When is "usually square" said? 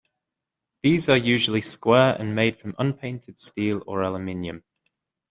1.15-2.15